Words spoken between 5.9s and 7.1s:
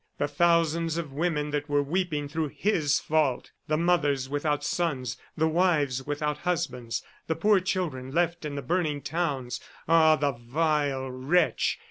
without husbands,